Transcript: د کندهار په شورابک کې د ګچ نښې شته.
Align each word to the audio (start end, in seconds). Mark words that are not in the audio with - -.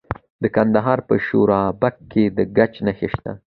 د 0.41 0.43
کندهار 0.55 0.99
په 1.07 1.15
شورابک 1.25 1.95
کې 2.11 2.23
د 2.37 2.39
ګچ 2.57 2.73
نښې 2.85 3.07
شته. 3.13 3.31